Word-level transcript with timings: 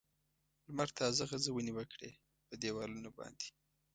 لمر 0.67 0.89
تازه 0.99 1.23
غځونې 1.31 1.71
وکړې 1.73 2.11
په 2.47 2.53
دېوالونو 2.61 3.09
باندې. 3.17 3.47